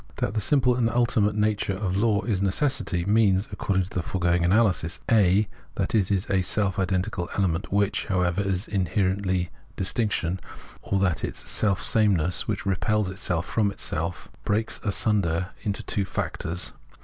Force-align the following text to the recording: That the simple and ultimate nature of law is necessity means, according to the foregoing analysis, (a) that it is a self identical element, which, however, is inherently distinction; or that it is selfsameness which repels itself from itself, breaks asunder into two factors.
That 0.15 0.33
the 0.33 0.41
simple 0.41 0.73
and 0.75 0.89
ultimate 0.89 1.35
nature 1.35 1.75
of 1.75 1.95
law 1.95 2.23
is 2.23 2.41
necessity 2.41 3.05
means, 3.05 3.47
according 3.51 3.83
to 3.83 3.89
the 3.91 4.01
foregoing 4.01 4.43
analysis, 4.43 4.99
(a) 5.11 5.47
that 5.75 5.93
it 5.93 6.09
is 6.09 6.25
a 6.27 6.41
self 6.41 6.79
identical 6.79 7.29
element, 7.37 7.71
which, 7.71 8.07
however, 8.07 8.41
is 8.41 8.67
inherently 8.67 9.51
distinction; 9.75 10.39
or 10.81 10.97
that 10.97 11.23
it 11.23 11.35
is 11.37 11.43
selfsameness 11.43 12.47
which 12.47 12.65
repels 12.65 13.11
itself 13.11 13.45
from 13.45 13.69
itself, 13.69 14.27
breaks 14.43 14.81
asunder 14.83 15.49
into 15.63 15.83
two 15.83 16.03
factors. 16.03 16.73